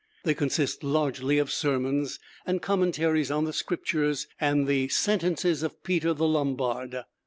[0.23, 6.11] They consist largely of sermons, and commentaries on the Scriptures and the 'Sentences' of Peter
[6.11, 7.03] the Lombard.